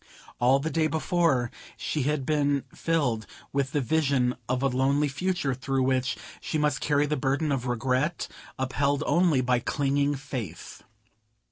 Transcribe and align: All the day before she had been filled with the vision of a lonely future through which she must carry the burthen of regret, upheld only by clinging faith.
All 0.39 0.57
the 0.57 0.71
day 0.71 0.87
before 0.87 1.51
she 1.77 2.01
had 2.01 2.25
been 2.25 2.63
filled 2.73 3.27
with 3.53 3.71
the 3.71 3.81
vision 3.81 4.35
of 4.49 4.63
a 4.63 4.67
lonely 4.67 5.07
future 5.07 5.53
through 5.53 5.83
which 5.83 6.17
she 6.39 6.57
must 6.57 6.81
carry 6.81 7.05
the 7.05 7.15
burthen 7.17 7.51
of 7.51 7.67
regret, 7.67 8.27
upheld 8.57 9.03
only 9.05 9.41
by 9.41 9.59
clinging 9.59 10.15
faith. 10.15 10.81